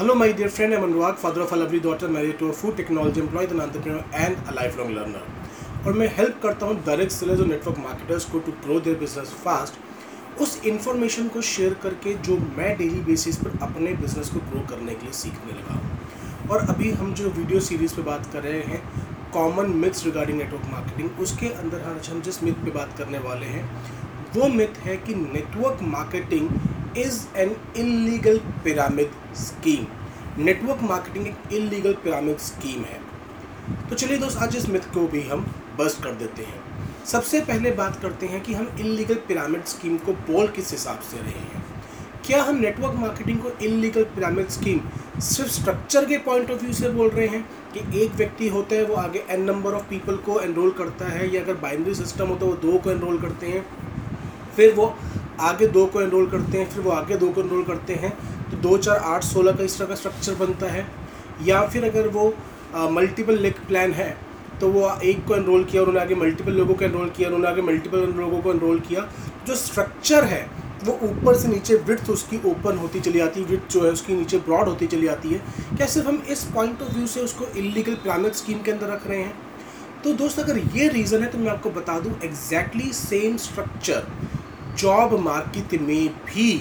[0.00, 0.72] Hello, my dear friend.
[0.72, 4.02] I'm Anurag, father of a lovely daughter, married to a food technology employee, an entrepreneur,
[4.14, 5.20] and a lifelong learner.
[5.86, 9.32] और मैं help करता हूँ direct sellers और network marketers को to grow their business
[9.42, 14.64] fast उस information को share करके जो मैं डेली बेसिस पर अपने बिज़नेस को ग्रो
[14.70, 18.42] करने के लिए सीखने लगा हूँ और अभी हम जो वीडियो सीरीज़ पे बात कर
[18.42, 18.82] रहे हैं
[19.32, 23.54] common myths regarding network marketing उसके अंदर आज हम जिस मिथ पे बात करने वाले
[23.56, 23.68] हैं
[24.34, 26.50] वो मिथ है कि network marketing
[26.98, 29.86] is an illegal pyramid scheme
[30.38, 33.00] network marketing एक इलीगल पिरामिड स्कीम है।
[33.90, 35.46] तो चलिए दोस्त, आज इस मिथ को भी हम
[35.78, 40.12] बस्ट कर देते हैं। सबसे पहले बात करते हैं कि हम इलीगल पिरामिड स्कीम को
[40.12, 41.64] बोल किस हिसाब से रहे हैं।
[42.26, 44.80] क्या हम नेटवर्क मार्केटिंग को इलीगल पिरामिड स्कीम
[45.20, 47.42] सिर्फ़ स्ट्रक्चर के पॉइंट ऑफ़ व्यू से बोल रहे हैं
[47.74, 51.34] कि एक व्यक्ति होता है, वो आगे एन नंबर ऑफ़ पीपल को एनरोल करता है,
[51.34, 53.64] या अगर बाइनरी सिस्टम होता है वो दो को एनरोल करते हैं,
[54.56, 54.94] फिर वो
[55.42, 58.10] आगे दो को एनरोल करते हैं, फिर वो आगे दो को एनरोल करते हैं
[58.50, 60.86] तो दो, चार, आठ, सोलह का इस तरह का स्ट्रक्चर बनता है।
[61.42, 62.32] या फिर अगर वो
[62.90, 64.16] मल्टीपल लेग प्लान है
[64.60, 67.62] तो वो एक को एनरोल किया, उन्होंने आगे मल्टीपल लोगों को एनरोल किया, उन्होंने आगे
[67.62, 69.08] मल्टीपल लोगों को एनरोल किया।
[69.46, 70.42] जो स्ट्रक्चर है,
[70.84, 74.14] वो ऊपर से नीचे विड्थ उसकी ओपन होती चली आती है विड्थ जो है उसकी
[74.14, 75.38] नीचे ब्रॉड होती चली आती है।
[75.76, 79.06] क्या सिर्फ़ हम इस पॉइंट ऑफ़ व्यू से उसको इलीगल प्लानट स्कीम के अंदर रख
[79.06, 79.34] रहे हैं?
[80.04, 84.06] तो दोस्त, अगर ये रीज़न है तो मैं आपको बता दूँ exactly same structure
[84.80, 86.52] job market में भी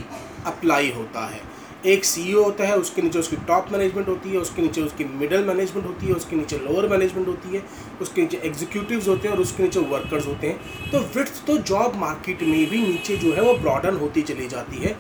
[0.46, 1.42] अप्लाई होता है।
[1.86, 5.44] एक सीईओ होता है उसके नीचे उसकी टॉप मैनेजमेंट होती है उसके नीचे उसकी मिडिल
[5.46, 7.64] मैनेजमेंट होती है उसके नीचे लोअर मैनेजमेंट होती है
[8.02, 11.96] उसके नीचे एग्जीक्यूटिव होते हैं और उसके नीचे वर्कर्स होते हैं। तो विथ तो जॉब
[11.96, 14.98] मार्केट में भी नीचे जो है वो ब्रॉडन होती चली जाती है।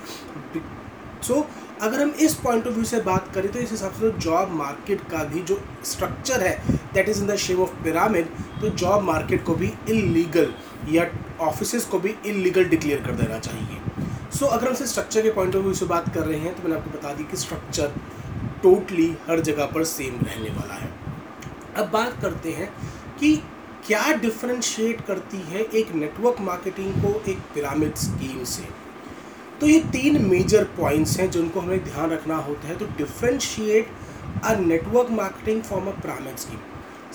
[1.22, 1.44] सो so,
[1.81, 4.49] अगर हम इस पॉइंट ऑफ़ व्यू से बात करें तो इस हिसाब से तो जॉब
[4.53, 8.27] मार्केट का भी जो स्ट्रक्चर है that is in the shape of pyramid
[8.61, 10.53] तो जॉब मार्केट को भी इलीगल
[10.89, 11.05] या
[11.41, 13.77] ऑफ़िस को भी इलीगल डिक्लेयर कर देना चाहिए।
[14.30, 16.55] सो so, अगर हम सिर्फ़ स्ट्रक्चर के पॉइंट ऑफ़ व्यू से बात कर रहे हैं
[16.55, 17.94] तो मैंने आपको बता दी कि स्ट्रक्चर
[18.63, 20.91] टोटली हर जगह पर सेम रहने वाला है।
[21.77, 22.69] अब बात करते हैं
[23.19, 23.35] कि
[23.88, 28.68] क्या डिफ्रेंशिएट करती है एक नेटवर्क मार्केटिंग को एक पिरामिड स्कीम से।
[29.62, 33.92] तो ये तीन मेजर पॉइंट्स हैं जिनको हमें ध्यान रखना होता है। तो differentiate
[34.44, 36.59] a network marketing from a pyramid scheme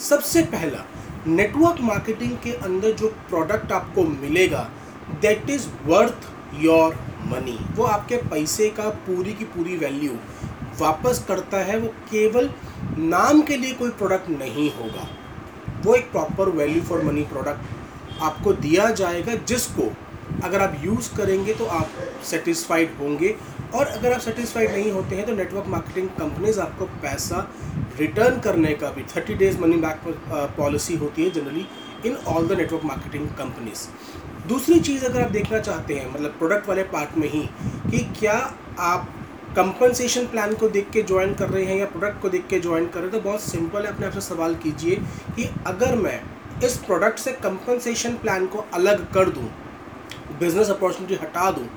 [0.01, 0.85] सबसे पहला
[1.27, 4.69] नेटवर्क मार्केटिंग के अंदर जो प्रोडक्ट आपको मिलेगा
[5.23, 6.29] that is worth
[6.61, 6.95] your
[7.27, 10.19] money वो आपके पैसे का पूरी की पूरी वैल्यू
[10.81, 12.51] वापस करता है। वो केवल
[12.99, 15.09] नाम के लिए कोई प्रोडक्ट नहीं होगा।
[15.85, 19.91] वो एक proper value for money product आपको दिया जाएगा, जिसको
[20.45, 21.91] अगर आप यूज़ करेंगे तो आप
[22.31, 23.35] सेटिस्फाइड होंगे।
[23.75, 27.49] और अगर आप सेटिस्फाइड नहीं होते हैं तो नेटवर्क मार्केटिंग कंपनीज़ आपको पैसा
[28.01, 30.01] रिटर्न करने का भी thirty days money back
[30.59, 31.67] policy होती है generally
[32.07, 33.87] in all the network marketing companies
[34.49, 37.43] दूसरी चीज़ अगर आप देखना चाहते हैं मतलब प्रोडक्ट वाले पार्ट में ही,
[37.91, 38.39] कि क्या
[38.81, 39.09] आप
[39.57, 42.87] कंपनसेशन प्लान को देख के ज्वाइन कर रहे हैं या प्रोडक्ट को देख के ज्वाइन
[42.87, 44.97] कर रहे हैं तो बहुत सिंपल है, अपने आपसे सवाल कीजिए
[45.37, 46.21] कि अगर मैं
[46.65, 49.49] इस प्रोडक्ट से कंपनसेशन प्लान को अलग कर दूँ
[50.41, 51.69] बिज़नेस अपॉर्चुनिटी हटा दूँ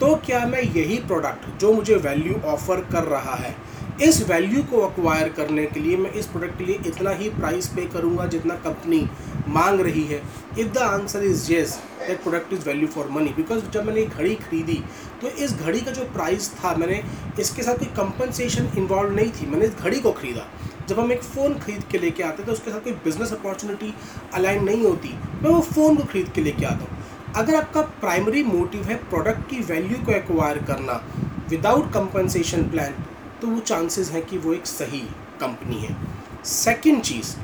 [0.00, 3.54] तो क्या मैं यही प्रोडक्ट जो मुझे वैल्यू ऑफ़र कर रहा है,
[4.02, 7.66] इस वैल्यू को अक्वायर करने के लिए मैं इस प्रोडक्ट के लिए इतना ही प्राइस
[7.76, 9.08] पे करूँगा जितना कंपनी
[9.48, 10.20] मांग रही है।
[10.58, 14.34] If the answer is yes that product is value for money because जब मैंने घड़ी
[14.34, 14.82] खरीदी
[15.20, 17.02] तो इस घड़ी का जो प्राइस था, मैंने
[17.40, 20.46] इसके साथ कोई कंपनसेशन इन्वॉल्व नहीं थी। मैंने इस घड़ी को ख़रीदा।
[20.88, 23.94] जब हम एक फ़ोन खरीद के लेके आते तो उसके साथ कोई बिज़नेस अपॉर्चुनिटी
[24.34, 26.95] अलाइन नहीं होती। मैं वो फ़ोन को खरीद के लेके आता हूँ।
[27.36, 30.92] अगर आपका प्राइमरी मोटिव है प्रोडक्ट की वैल्यू को एक्वायर करना
[31.50, 32.94] विदाउट कंपनसेशन प्लान
[33.42, 35.00] तो वो चांसेस हैं कि वो एक सही
[35.40, 35.96] कंपनी है।
[36.46, 37.34] सेकंड चीज़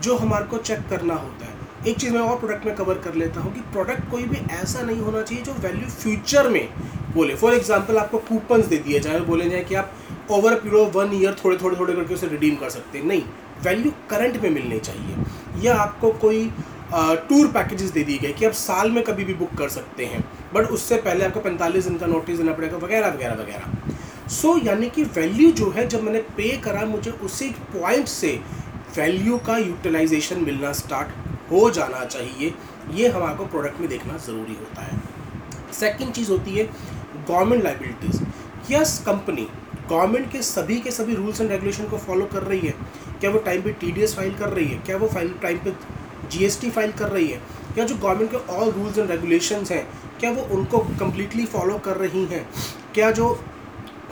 [0.00, 1.52] जो हमारे को चेक करना होता है,
[1.86, 4.82] एक चीज़ मैं और प्रोडक्ट में कवर कर लेता हूँ कि प्रोडक्ट कोई भी ऐसा
[4.82, 6.68] नहीं होना चाहिए जो वैल्यू फ्यूचर में
[7.14, 9.92] बोले। फॉर एग्ज़ाम्पल आपको कूपन्स दे दिए जाए, बोले जाए कि आप
[10.30, 13.22] over period of one year थोड़े थोड़े थोड़े करके उसे रिडीम कर सकते हैं। नहीं
[13.64, 15.16] वैल्यू करंट में मिलनी चाहिए।
[15.62, 16.50] या आपको कोई
[17.28, 20.24] टूर पैकेजेस दे दिए गए कि आप साल में कभी भी बुक कर सकते हैं।
[20.54, 24.88] बट उससे पहले आपको पैंतालीस दिन का नोटिस देना पड़ेगा, वगैरह वगैरह वगैरह। सो यानी
[24.90, 28.32] कि वैल्यू जो है, जब मैंने पे करा, मुझे उसी पॉइंट से
[28.96, 32.54] वैल्यू का यूटिलाइजेशन मिलना स्टार्ट हो जाना चाहिए।
[32.92, 35.00] ये हमारे प्रोडक्ट में देखना ज़रूरी होता है।
[35.72, 36.64] सेकेंड चीज़ होती है
[37.28, 38.22] government liabilities
[38.70, 39.46] yes company
[39.88, 42.74] government के सभी के सभी रूल्स एंड रेगुलेशन को फॉलो कर रही है।
[43.20, 44.78] क्या वो टाइम पे टी फ़ाइल कर रही है?
[44.78, 45.70] क्या वो फ़ाइल टाइम पे
[46.28, 47.40] जीएसटी फ़ाइल कर रही है,
[47.78, 49.86] या जो गवर्नमेंट के ऑल रूल्स एंड रेगुलेशंस हैं,
[50.20, 52.46] क्या वो उनको कम्प्लीटली फॉलो कर रही हैं?
[52.94, 53.28] क्या जो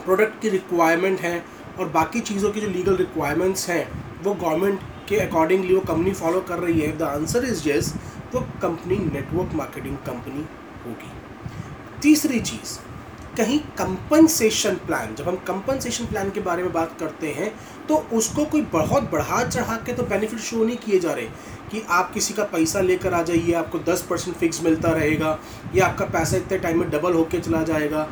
[0.05, 1.43] प्रोडक्ट की रिक्वायरमेंट हैं
[1.79, 3.87] और बाकी चीज़ों की जो लीगल रिक्वायरमेंट्स हैं,
[4.23, 4.79] वो गवर्नमेंट
[5.09, 6.97] के अकॉर्डिंगली वो कंपनी फॉलो कर रही है?
[6.97, 7.93] द आंसर इज़ येस
[8.33, 10.45] तो कंपनी नेटवर्क मार्केटिंग कंपनी
[10.85, 11.11] होगी।
[12.01, 12.77] तीसरी चीज़,
[13.37, 17.51] कहीं कंपनसेशन प्लान जब हम कंपनसेशन प्लान के बारे में बात करते हैं
[17.87, 21.27] तो उसको कोई बहुत बढ़ा चढ़ा के तो बेनिफिट शो नहीं किए जा रहे।
[21.71, 25.39] कि आप किसी का पैसा लेकर आ जाइए, आपको दस परसेंट फिक्स मिलता रहेगा,
[25.75, 28.07] या आपका पैसा इतने टाइम में डबल होके चला जाएगा,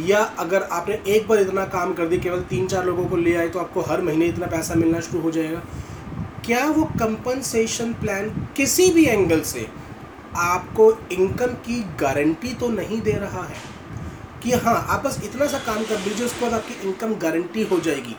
[0.00, 3.34] या अगर आपने एक बार इतना काम कर दिया, केवल तीन चार लोगों को ले
[3.36, 5.62] आए तो आपको हर महीने इतना पैसा मिलना शुरू हो जाएगा।
[6.46, 9.66] क्या वो कंपनसेशन प्लान किसी भी एंगल से
[10.36, 13.56] आपको इनकम की गारंटी तो नहीं दे रहा है?
[14.42, 17.78] कि हाँ आप बस इतना सा काम कर दीजिए, उसके बाद आपकी इनकम गारंटी हो
[17.80, 18.16] जाएगी।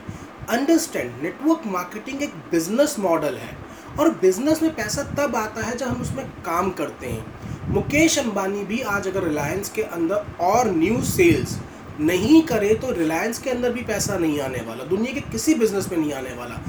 [0.50, 3.65] अंडरस्टैंड नेटवर्क मार्केटिंग एक बिज़नेस मॉडल है।
[4.00, 8.64] और बिज़नेस में पैसा तब आता है जब हम उसमें काम करते हैं। मुकेश अंबानी
[8.64, 11.58] भी आज अगर रिलायंस के अंदर और न्यू सेल्स
[12.00, 15.90] नहीं करे तो रिलायंस के अंदर भी पैसा नहीं आने वाला। दुनिया के किसी बिज़नेस
[15.92, 16.60] में नहीं आने वाला।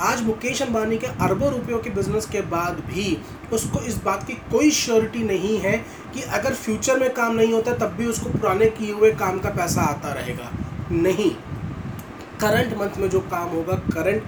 [0.00, 3.16] आज मुकेश अंबानी के अरबों रुपयों के बिज़नेस के बाद भी
[3.52, 5.76] उसको इस बात की कोई श्योरिटी नहीं है
[6.14, 9.50] कि अगर फ्यूचर में काम नहीं होता, तब भी उसको पुराने किए हुए काम का
[9.50, 10.50] पैसा आता रहेगा।
[10.92, 11.30] नहीं।
[12.40, 14.22] करंट मंथ में जो काम होगा करंट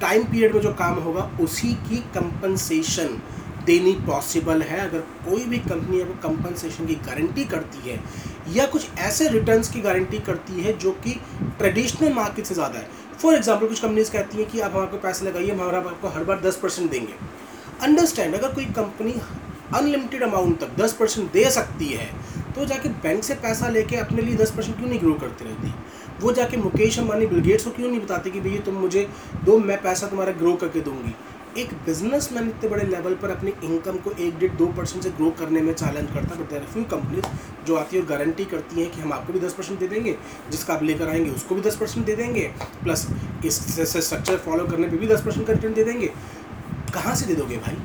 [0.00, 3.20] टाइम पीरियड में जो काम होगा, उसी की कंपनसेशन
[3.66, 8.00] देनी पॉसिबल है। अगर कोई भी कंपनी आपको कंपनसेशन की गारंटी करती है,
[8.48, 11.14] या कुछ ऐसे रिटर्न्स की गारंटी करती है जो कि
[11.58, 15.26] ट्रेडिशनल मार्केट से ज़्यादा है। फॉर एग्ज़ाम्पल कुछ कंपनीज़ कहती हैं कि आप हमारे पैसे
[15.26, 17.14] लगाइए, हम आपको हर बार दस परसेंट देंगे।
[17.82, 19.14] अंडरस्टैंड अगर कोई कंपनी
[19.74, 22.08] अनलिमिटेड अमाउंट तक दस परसेंट दे सकती है
[22.54, 25.72] तो जाके बैंक से पैसा लेके अपने लिए दस परसेंट क्यों नहीं ग्रो करती रहती?
[26.24, 29.08] वो जाके मुकेश अंबानी बिलगेट्स को क्यों नहीं बताते कि भैया तुम मुझे
[29.44, 31.14] दो, मैं पैसा तुम्हारा ग्रो करके दूँगी?
[31.56, 35.10] एक बिज़नेस मैन इतने बड़े लेवल पर अपनी इनकम को एक डेढ़ दो परसेंट से
[35.10, 37.26] ग्रो करने में चैलेंज करता है देर फ्यू कंपनीज़
[37.66, 40.16] जो आती है और गारंटी करती हैं कि हम आपको भी दस परसेंट दे देंगे,
[40.50, 42.50] जिसका आप लेकर आएँगे उसको भी दस परसेंट दे देंगे
[42.82, 43.06] प्लस
[43.44, 46.10] इस स्ट्रक्चर फॉलो करने पर भी दस परसेंट का रिटर्न दे देंगे।
[46.94, 47.76] कहाँ से दे दोगे भाई?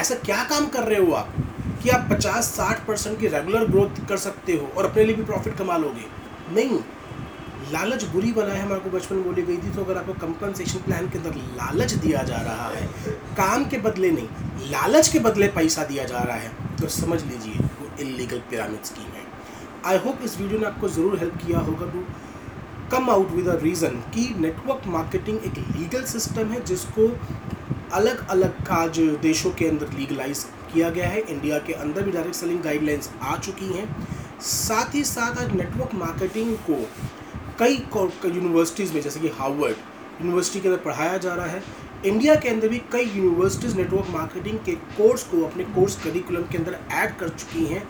[0.00, 1.34] ऐसा क्या काम कर रहे हो आप
[1.82, 5.24] कि आप पचास साठ परसेंट की रेगुलर ग्रोथ कर सकते हो और अपने लिए भी
[5.24, 6.06] प्रॉफिट कमा लोगे?
[6.52, 6.78] नहीं।
[7.72, 10.78] लालच बुरी बना है, हमारे को बचपन में बोली गई थी तो अगर आपको कंपनसेशन
[10.80, 12.86] प्लान के अंदर लालच दिया जा रहा है,
[13.36, 17.68] काम के बदले नहीं, लालच के बदले पैसा दिया जा रहा है तो समझ लीजिए
[17.80, 19.24] वो इलीगल पिरामिड स्कीम है।
[19.86, 22.04] आई होप इस वीडियो ने आपको ज़रूर हेल्प किया होगा to
[22.92, 27.08] come out with a reason कि नेटवर्क मार्केटिंग एक लीगल सिस्टम है, जिसको
[27.94, 32.36] अलग अलग काज देशों के अंदर लीगलाइज किया गया है। इंडिया के अंदर भी डायरेक्ट
[32.36, 33.86] सेलिंग गाइडलाइंस आ चुकी हैं।
[34.42, 36.76] साथ ही साथ आज नेटवर्क मार्केटिंग को
[37.60, 37.74] कई
[38.26, 39.76] यूनिवर्सिटीज़ में, जैसे कि हार्वर्ड
[40.20, 41.62] यूनिवर्सिटी के अंदर पढ़ाया जा रहा है।
[42.06, 46.58] इंडिया के अंदर भी कई यूनिवर्सिटीज़ नेटवर्क मार्केटिंग के कोर्स को अपने कोर्स करिकुलम के
[46.58, 47.82] अंदर ऐड कर चुकी हैं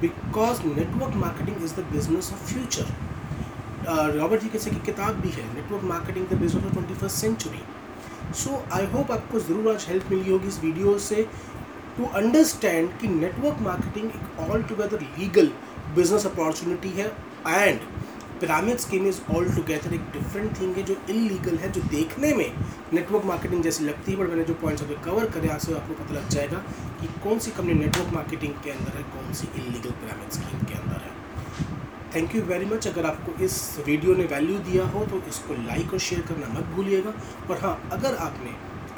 [0.00, 5.44] because network marketing is the business of future Robert जी कैसे की किताब भी है
[5.54, 7.62] network marketing the business of twenty first century
[8.42, 11.26] so I hope आपको ज़रूर आज हेल्प मिली होगी इस वीडियो से
[11.96, 15.50] टू अंडरस्टैंड कि नेटवर्क मार्केटिंग एक all together legal
[15.96, 17.06] business opportunity है
[17.48, 17.80] and
[18.42, 22.52] pyramid scheme is all together एक डिफरेंट थिंग है जो इलीगल है, जो देखने में
[22.92, 26.14] नेटवर्क मार्केटिंग जैसी लगती है बट मैंने जो पॉइंट्स अभी कवर करे आपसे आपको पता
[26.14, 26.58] लग जाएगा
[27.00, 30.74] कि कौन सी कंपनी नेटवर्क मार्केटिंग के अंदर है, कौन सी इलीगल पिरामिड स्कीम के
[30.80, 31.10] अंदर है।
[32.14, 33.54] थैंक यू वेरी मच अगर आपको इस
[33.86, 37.14] वीडियो ने वैल्यू दिया हो तो इसको लाइक और शेयर करना मत भूलिएगा।
[37.50, 38.50] और हाँ अगर आपने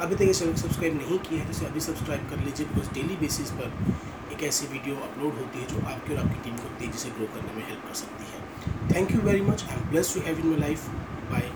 [0.05, 2.93] अभी तक इस चैनल सब्सक्राइब नहीं किया है तो इसे अभी सब्सक्राइब कर लीजिए बिकॉज़
[2.95, 3.69] डेली बेसिस पर
[4.35, 7.27] एक ऐसी वीडियो अपलोड होती है जो आपके और आपकी टीम को तेज़ी से ग्रो
[7.35, 8.39] करने में हेल्प कर सकती है।
[8.93, 10.89] Thank you very much I am bless to have in my life
[11.31, 11.51] bye